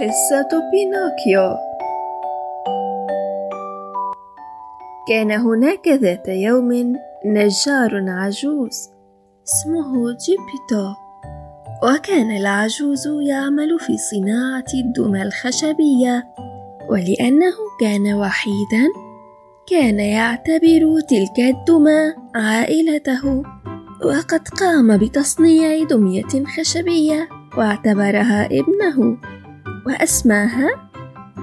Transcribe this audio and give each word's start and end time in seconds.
قصة 0.00 0.48
بينوكيو 0.70 1.56
كان 5.08 5.30
هناك 5.30 5.88
ذات 5.88 6.28
يوم 6.28 6.96
نجار 7.26 8.04
عجوز 8.08 8.90
اسمه 9.48 9.92
جيبيتو 10.12 10.94
وكان 11.82 12.36
العجوز 12.36 13.06
يعمل 13.28 13.78
في 13.78 13.96
صناعة 13.96 14.64
الدمى 14.74 15.22
الخشبية 15.22 16.34
ولأنه 16.90 17.54
كان 17.80 18.14
وحيدا 18.14 18.88
كان 19.66 20.00
يعتبر 20.00 21.00
تلك 21.08 21.38
الدمى 21.38 22.14
عائلته 22.34 23.42
وقد 24.04 24.48
قام 24.48 24.96
بتصنيع 24.96 25.84
دمية 25.84 26.44
خشبية 26.56 27.28
واعتبرها 27.56 28.46
ابنه 28.46 29.18
وأسماها 29.86 30.68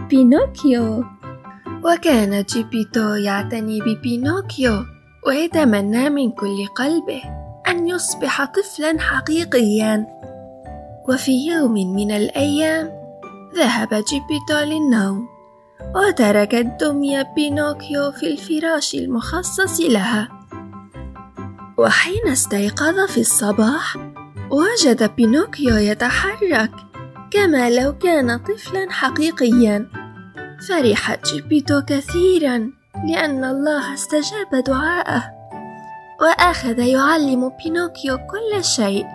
بينوكيو. 0.09 1.03
وكان 1.85 2.43
جيبيتو 2.43 3.13
يعتني 3.13 3.79
ببينوكيو 3.81 4.73
ويتمنى 5.27 6.09
من 6.09 6.31
كل 6.31 6.65
قلبه 6.75 7.21
أن 7.67 7.87
يصبح 7.87 8.45
طفلا 8.45 8.99
حقيقيا. 8.99 10.07
وفي 11.09 11.47
يوم 11.47 11.73
من 11.95 12.11
الأيام 12.11 12.91
ذهب 13.55 13.89
جيبيتو 13.89 14.59
للنوم 14.65 15.27
وترك 15.95 16.55
الدمية 16.55 17.27
بينوكيو 17.35 18.11
في 18.11 18.27
الفراش 18.27 18.95
المخصص 18.95 19.81
لها. 19.81 20.36
وحين 21.77 22.27
استيقظ 22.27 22.99
في 23.09 23.21
الصباح 23.21 23.97
وجد 24.51 25.15
بينوكيو 25.15 25.75
يتحرك 25.75 26.71
كما 27.31 27.69
لو 27.69 27.97
كان 27.97 28.37
طفلا 28.37 28.87
حقيقيا. 28.89 29.89
فرح 30.69 31.15
جيبيتو 31.25 31.81
كثيرا 31.81 32.71
لأن 33.09 33.43
الله 33.43 33.93
استجاب 33.93 34.63
دعاءه 34.65 35.23
وأخذ 36.21 36.79
يعلم 36.79 37.51
بينوكيو 37.63 38.17
كل 38.17 38.63
شيء. 38.63 39.05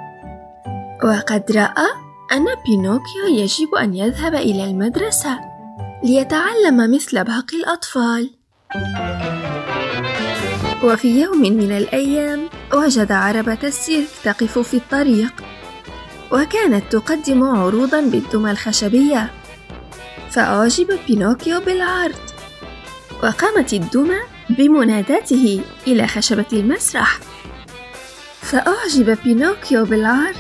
وقد 1.05 1.53
رأى 1.53 1.89
أن 2.33 2.45
بينوكيو 2.67 3.27
يجب 3.31 3.75
أن 3.75 3.95
يذهب 3.95 4.35
إلى 4.35 4.65
المدرسة 4.65 5.39
ليتعلم 6.05 6.95
مثل 6.95 7.25
باقي 7.25 7.57
الأطفال. 7.57 8.31
وفي 10.83 11.21
يوم 11.21 11.41
من 11.41 11.77
الأيام 11.77 12.49
وجد 12.75 13.13
عربة 13.13 13.59
السيرك 13.65 14.09
تقف 14.25 14.59
في 14.59 14.77
الطريق 14.77 15.33
وكانت 16.33 16.93
تقدم 16.93 17.45
عروضا 17.45 18.01
بالدمى 18.01 18.51
الخشبية 18.51 19.31
فأعجب 20.31 20.99
بينوكيو 21.07 21.61
بالعرض 21.61 22.33
وقامت 23.23 23.73
الدمى 23.73 24.19
بمناداته 24.51 25.61
إلى 25.87 26.07
خشبة 26.07 26.47
المسرح. 26.53 27.19
فأعجب 28.41 29.19
بينوكيو 29.25 29.85
بالعرض 29.85 30.37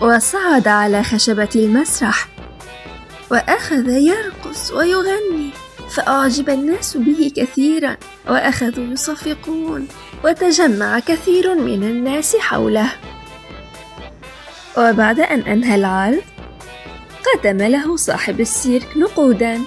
وصعد 0.00 0.68
على 0.68 1.02
خشبة 1.02 1.48
المسرح 1.54 2.28
وأخذ 3.30 3.88
يرقص 3.88 4.70
ويغني. 4.70 5.50
فأعجب 5.90 6.50
الناس 6.50 6.96
به 6.96 7.32
كثيرا 7.36 7.96
وأخذوا 8.28 8.84
يصفقون 8.84 9.88
وتجمع 10.24 10.98
كثير 10.98 11.54
من 11.54 11.82
الناس 11.84 12.36
حوله. 12.36 12.92
وبعد 14.78 15.20
أن 15.20 15.40
أنهى 15.40 15.74
العرض 15.74 16.22
قدم 17.26 17.62
له 17.62 17.96
صاحب 17.96 18.40
السيرك 18.40 18.96
نقودا. 18.96 19.60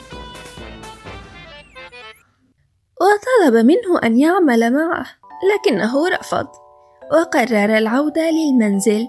وطلب 3.02 3.66
منه 3.66 4.00
أن 4.04 4.20
يعمل 4.20 4.73
معه 4.73 5.06
لكنه 5.54 6.10
رفض 6.10 6.48
وقرر 7.12 7.78
العودة 7.78 8.30
للمنزل. 8.32 9.08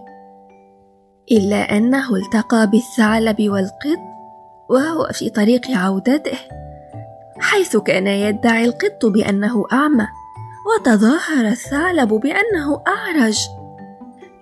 إلا 1.33 1.77
أنه 1.77 2.17
التقى 2.17 2.71
بالثعلب 2.71 3.49
والقط 3.49 4.01
وهو 4.71 5.09
في 5.13 5.31
طريق 5.31 5.71
عودته. 5.71 6.39
حيث 7.41 7.77
كان 7.77 8.07
يدعي 8.07 8.65
القط 8.65 9.07
بأنه 9.07 9.65
أعمى 9.73 10.07
وتظاهر 10.67 11.47
الثعلب 11.47 12.09
بأنه 12.09 12.83
أعرج. 12.87 13.39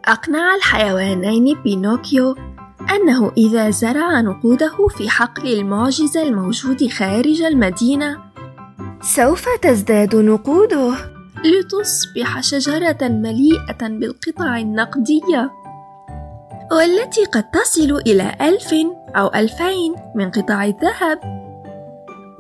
أقنع 0.05 0.55
الحيوانين 0.55 1.63
بينوكيو 1.63 2.37
أنه 2.91 3.33
إذا 3.37 3.71
زرع 3.71 4.21
نقوده 4.21 4.89
في 4.89 5.11
حقل 5.11 5.53
المعجزة 5.53 6.23
الموجود 6.23 6.89
خارج 6.89 7.43
المدينة 7.43 8.19
سوف 9.03 9.47
تزداد 9.63 10.17
نقوده. 10.17 10.95
لتصبح 11.45 12.41
شجرة 12.41 12.99
مليئة 13.03 13.89
بالقطع 13.89 14.57
النقدية 14.59 15.51
والتي 16.73 17.25
قد 17.25 17.51
تصل 17.51 17.97
إلى 18.07 18.37
ألف 18.41 18.75
أو 19.17 19.27
ألفين 19.35 19.95
من 20.15 20.31
قطع 20.31 20.65
الذهب. 20.65 21.42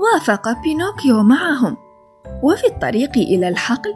وافق 0.02 0.62
بينوكيو 0.62 1.22
معهم. 1.22 1.76
وفي 2.42 2.66
الطريق 2.66 3.16
إلى 3.16 3.48
الحقل 3.48 3.94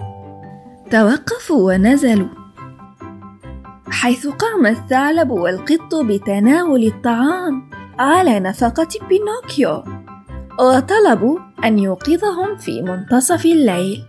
توقفوا 0.91 1.72
ونزلوا 1.72 2.28
حيث 3.91 4.27
قام 4.27 4.66
الثعلب 4.66 5.31
والقط 5.31 5.95
بتناول 5.95 6.84
الطعام 6.84 7.71
على 7.99 8.41
نفقة 8.41 8.89
بينوكيو 9.09 9.84
وطلبوا 10.61 11.39
أن 11.65 11.78
يوقظهم 11.78 12.56
في 12.56 12.83
منتصف 12.83 13.47
الليل. 13.47 14.03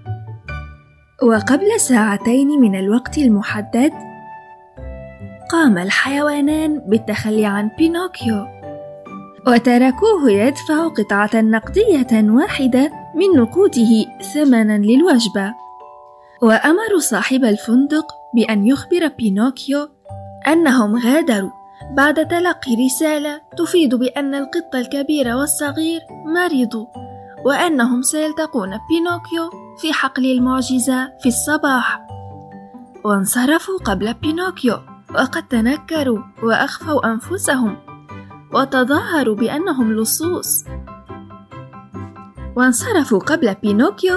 وقبل 1.24 1.80
ساعتين 1.80 2.48
من 2.48 2.80
الوقت 2.80 3.18
المحدد 3.18 3.92
قام 5.52 5.78
الحيوانان 5.78 6.82
بالتخلي 6.88 7.46
عن 7.46 7.72
بينوكيو. 7.78 8.57
وتركوه 9.48 10.32
يدفع 10.32 10.88
قطعة 10.88 11.30
نقدية 11.36 12.32
واحدة 12.32 12.92
من 13.16 13.42
نقوده 13.42 14.06
ثمنا 14.34 14.78
للوجبة. 14.78 15.54
وأمروا 16.42 17.00
صاحب 17.00 17.44
الفندق 17.44 18.06
بأن 18.36 18.68
يخبر 18.68 19.08
بينوكيو 19.08 19.90
أنهم 20.48 20.96
غادروا 20.98 21.52
بعد 21.92 22.28
تلقي 22.28 22.86
رسالة 22.86 23.42
تفيد 23.58 23.96
بأن 23.96 24.36
القط 24.36 24.76
الكبير 24.76 25.36
والصغير 25.36 26.02
مرضوا 26.26 26.86
وأنهم 27.46 28.02
سيلتقون 28.02 28.70
بينوكيو 28.70 29.50
في 29.82 29.94
حقل 29.94 30.26
المعجزة 30.26 31.10
في 31.22 31.30
الصباح. 31.30 32.08
وانصرفوا 33.06 33.78
قبل 33.86 34.14
بينوكيو 34.14 34.76
وقد 35.14 35.48
تنكروا 35.48 36.20
وأخفوا 36.44 37.12
أنفسهم 37.14 37.87
وتظاهروا 38.54 39.36
بأنهم 39.36 39.94
لصوص. 39.94 40.64
وانصرفوا 42.56 43.20
قبل 43.20 43.56
بينوكيو 43.62 44.16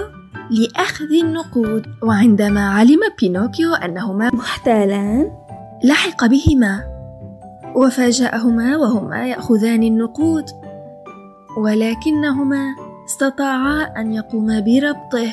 لأخذ 0.51 1.13
النقود. 1.23 1.87
وعندما 2.03 2.69
علم 2.69 3.01
بينوكيو 3.21 3.75
أنهما 3.75 4.31
محتالان 4.35 5.31
لحق 5.85 6.27
بهما. 6.27 6.85
وفاجأهما 7.75 8.77
وهما 8.77 9.27
يأخذان 9.27 9.83
النقود. 9.83 10.45
ولكنهما 11.59 12.77
استطاعا 13.07 13.83
أن 13.83 14.13
يقوما 14.13 14.61
بربطه 14.61 15.33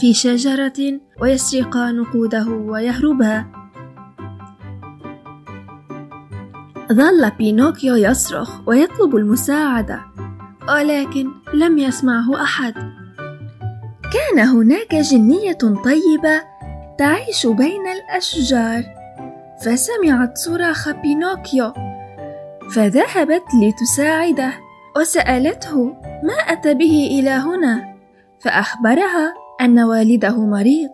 في 0.00 0.14
شجرة 0.14 1.00
ويسرقا 1.20 1.92
نقوده 1.92 2.46
ويهربا. 2.48 3.61
ظل 6.92 7.30
بينوكيو 7.38 7.96
يصرخ 7.96 8.68
ويطلب 8.68 9.16
المساعدة 9.16 10.00
ولكن 10.68 11.30
لم 11.54 11.78
يسمعه 11.78 12.42
أحد. 12.42 12.74
كان 14.12 14.38
هناك 14.38 14.94
جنية 14.94 15.58
طيبة 15.84 16.42
تعيش 16.98 17.46
بين 17.46 17.82
الأشجار 17.86 18.84
فسمعت 19.64 20.38
صراخ 20.38 20.90
بينوكيو 20.90 21.72
فذهبت 22.70 23.44
لتساعده 23.62 24.52
وسألته 24.96 25.84
ما 26.22 26.34
أتى 26.48 26.74
به 26.74 27.08
إلى 27.18 27.30
هنا 27.30 27.94
فأخبرها 28.40 29.34
أن 29.60 29.78
والده 29.78 30.46
مريض 30.46 30.90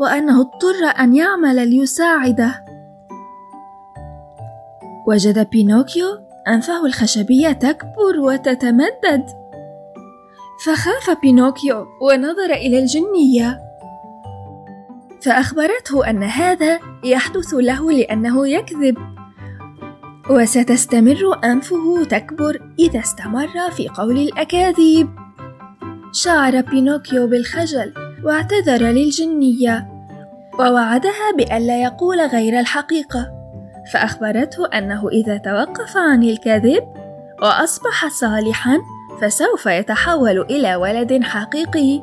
وأنه 0.00 0.40
اضطر 0.40 1.00
أن 1.00 1.16
يعمل 1.16 1.68
ليساعده. 1.68 2.61
وجد 5.08 5.50
بينوكيو 5.50 6.06
أنفه 6.48 6.86
الخشبية 6.86 7.52
تكبر 7.52 8.20
وتتمدد. 8.20 9.26
فخاف 10.66 11.18
بينوكيو 11.22 11.86
ونظر 12.02 12.50
إلى 12.50 12.78
الجنية. 12.78 13.58
فأخبرته 15.22 16.10
أن 16.10 16.22
هذا 16.22 16.78
يحدث 17.04 17.54
له 17.54 17.92
لأنه 17.92 18.48
يكذب. 18.48 18.96
وستستمر 20.30 21.40
أنفه 21.44 22.04
تكبر 22.04 22.72
إذا 22.78 23.00
استمر 23.00 23.70
في 23.76 23.88
قول 23.88 24.18
الأكاذيب. 24.18 25.08
شعر 26.12 26.60
بينوكيو 26.60 27.26
بالخجل 27.26 27.92
واعتذر 28.24 28.86
للجنية. 28.86 29.88
ووعدها 30.58 31.32
بألا 31.36 31.82
يقول 31.82 32.20
غير 32.20 32.60
الحقيقة. 32.60 33.41
فأخبرته 33.92 34.66
أنه 34.66 35.08
إذا 35.08 35.36
توقف 35.36 35.96
عن 35.96 36.22
الكذب 36.22 36.82
وأصبح 37.42 38.08
صالحا 38.08 38.78
فسوف 39.20 39.66
يتحول 39.66 40.40
إلى 40.40 40.76
ولد 40.76 41.22
حقيقي. 41.22 42.02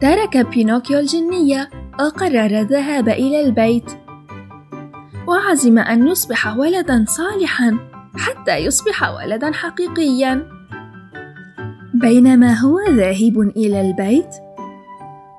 ترك 0.00 0.36
بينوكيو 0.36 0.98
الجنية 0.98 1.70
وقرر 2.00 2.60
الذهاب 2.60 3.08
إلى 3.08 3.40
البيت. 3.40 3.90
وعزم 5.28 5.78
أن 5.78 6.08
يصبح 6.08 6.56
ولدا 6.56 7.04
صالحا 7.08 7.78
حتى 8.16 8.56
يصبح 8.56 9.10
ولدا 9.10 9.52
حقيقيا. 9.52 10.46
بينما 11.94 12.52
هو 12.52 12.80
ذاهب 12.90 13.40
إلى 13.56 13.80
البيت 13.80 14.34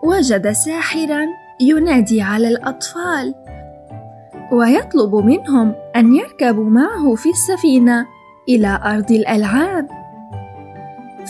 وجد 0.03 0.51
ساحرا 0.51 1.25
ينادي 1.61 2.21
على 2.21 2.47
الأطفال. 2.47 3.44
ويطلب 4.51 5.15
منهم 5.15 5.75
أن 5.95 6.15
يركبوا 6.15 6.69
معه 6.69 7.15
في 7.15 7.29
السفينة 7.29 8.05
إلى 8.49 8.79
أرض 8.85 9.11
الألعاب. 9.11 9.87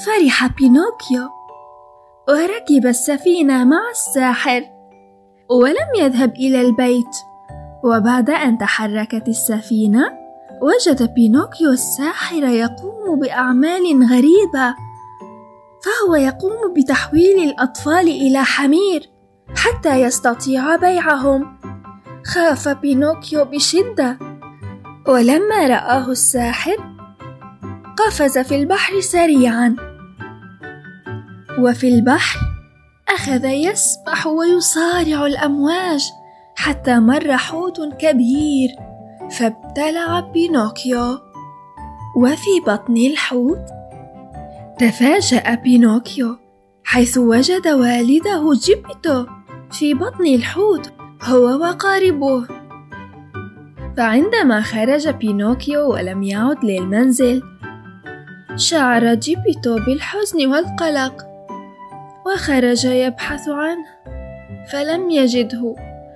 فرح 0.06 0.48
بينوكيو. 0.48 1.30
وركب 2.28 2.86
السفينة 2.86 3.64
مع 3.64 3.90
الساحر. 3.92 4.64
ولم 5.50 5.90
يذهب 6.00 6.34
إلى 6.36 6.62
البيت. 6.62 7.16
وبعد 7.84 8.30
أن 8.30 8.58
تحركت 8.58 9.28
السفينة 9.28 10.12
وجد 10.62 11.14
بينوكيو 11.14 11.70
الساحر 11.70 12.44
يقوم 12.44 13.20
بأعمال 13.20 14.10
غريبة. 14.12 14.76
فهو 15.86 16.16
يقوم 16.16 16.74
بتحويل 16.78 17.50
الأطفال 17.50 18.08
إلى 18.08 18.44
حمير 18.44 19.10
حتى 19.56 20.02
يستطيع 20.02 20.76
بيعهم. 20.76 21.58
خاف 22.26 22.68
بينوكيو 22.68 23.46
بشدة 23.46 24.20
ولما 25.08 25.68
رآه 25.68 26.12
الساحر 26.12 26.78
قفز 27.98 28.38
في 28.38 28.56
البحر 28.56 29.00
سريعا. 29.00 29.76
وفي 31.60 31.88
البحر 31.90 32.40
أخذ 33.10 33.46
يسبح 33.46 34.28
ويصارع 34.28 35.26
الأمواج 35.26 36.04
حتى 36.56 37.00
مر 37.00 37.38
حوت 37.38 37.82
كبير 38.00 38.70
فابتلع 39.32 40.20
بينوكيو. 40.20 41.18
وفي 42.18 42.60
بطن 42.68 42.98
الحوت 42.98 43.66
تفاجأ 44.80 45.56
بينوكيو 45.56 46.38
حيث 46.84 47.18
وجد 47.18 47.68
والده 47.68 48.54
جيبيتو 48.54 49.26
في 49.72 49.94
بطن 49.94 50.26
الحوت. 50.26 50.95
هو 51.26 51.46
وقاربه. 51.46 52.48
فعندما 53.98 54.62
خرج 54.62 55.10
بينوكيو 55.10 55.94
ولم 55.94 56.24
يعد 56.24 56.66
للمنزل 56.66 57.42
شعر 58.56 59.14
جيبيتو 59.14 59.76
بالحزن 59.76 60.48
والقلق 60.48 61.26
وخرج 62.26 62.86
يبحث 62.86 63.50
عنه 63.50 63.86
فلم 64.72 65.10
يجده 65.10 65.76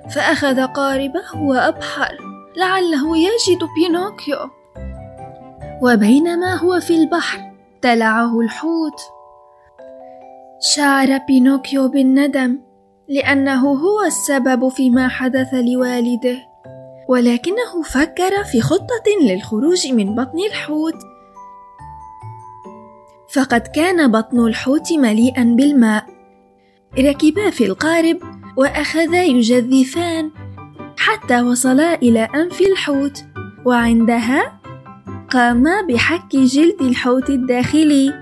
فأخذ 0.10 0.66
قاربه 0.66 1.38
وأبحر 1.42 2.18
لعله 2.58 3.18
يجد 3.18 3.60
بينوكيو. 3.76 4.38
وبينما 5.82 6.56
هو 6.56 6.80
في 6.80 6.96
البحر 6.96 7.40
بلعه 7.82 8.40
الحوت. 8.40 9.00
شعر 10.60 11.18
بينوكيو 11.28 11.88
بالندم 11.88 12.69
لأنه 13.10 13.70
هو 13.70 14.02
السبب 14.06 14.68
فيما 14.68 15.08
حدث 15.08 15.54
لوالده. 15.54 16.38
ولكنه 17.10 17.82
فكر 17.86 18.44
في 18.44 18.62
خطة 18.62 19.04
للخروج 19.22 19.88
من 19.88 20.16
بطن 20.16 20.40
الحوت. 20.50 20.96
فقد 23.34 23.62
كان 23.62 24.12
بطن 24.12 24.48
الحوت 24.48 24.94
مليئا 24.94 25.44
بالماء. 25.44 26.06
ركبا 27.00 27.50
في 27.50 27.66
القارب 27.66 28.18
وأخذا 28.58 29.24
يجذفان 29.24 30.32
حتى 30.98 31.42
وصلا 31.42 31.94
إلى 31.94 32.28
أنف 32.36 32.62
الحوت. 32.62 33.24
وعندها 33.66 34.60
قاما 35.30 35.82
بحك 35.82 36.36
جلد 36.36 36.82
الحوت 36.82 37.30
الداخلي 37.30 38.14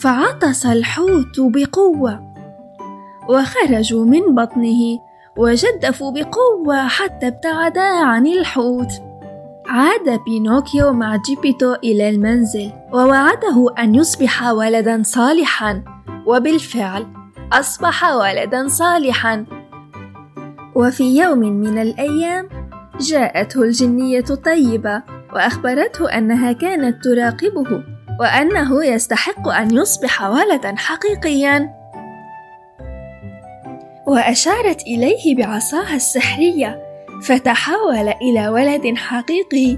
فعطس 0.00 0.66
الحوت 0.66 1.40
بقوة. 1.40 2.27
وخرجوا 3.28 4.04
من 4.04 4.34
بطنه 4.34 4.98
وجدفوا 5.36 6.12
بقوة 6.12 6.88
حتى 6.88 7.28
ابتعدا 7.28 7.80
عن 7.80 8.26
الحوت. 8.26 8.92
عاد 9.68 10.20
بينوكيو 10.24 10.92
مع 10.92 11.16
جيبيتو 11.16 11.74
إلى 11.74 12.08
المنزل 12.08 12.70
ووعده 12.92 13.74
أن 13.78 13.94
يصبح 13.94 14.50
ولدا 14.50 15.02
صالحا. 15.02 15.84
وبالفعل 16.26 17.06
أصبح 17.52 18.12
ولدا 18.14 18.68
صالحا. 18.68 19.46
وفي 20.74 21.18
يوم 21.18 21.38
من 21.38 21.78
الأيام 21.78 22.48
جاءته 23.00 23.62
الجنية 23.62 24.20
طيبة 24.20 25.02
وأخبرته 25.34 26.18
أنها 26.18 26.52
كانت 26.52 27.04
تراقبه 27.04 27.82
وأنه 28.20 28.84
يستحق 28.84 29.48
أن 29.48 29.74
يصبح 29.74 30.22
ولدا 30.22 30.74
حقيقيا. 30.76 31.77
وأشارت 34.08 34.82
إليه 34.82 35.34
بعصاها 35.36 35.94
السحرية 35.94 36.82
فتحول 37.22 38.08
إلى 38.08 38.48
ولد 38.48 38.96
حقيقي. 38.96 39.76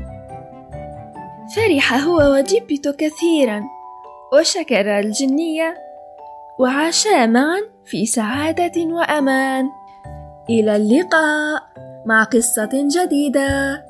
فرح 1.57 1.95
هو 1.95 2.35
وجيبيتو 2.35 2.93
كثيرا 2.93 3.63
وشكر 4.33 4.99
الجنية 4.99 5.75
وعاشا 6.59 7.27
معا 7.27 7.61
في 7.85 8.07
سعادة 8.07 8.83
وأمان. 8.85 9.69
إلى 10.51 10.77
اللقاء 10.77 11.63
مع 12.07 12.23
قصة 12.25 12.71
جديدة. 12.73 13.85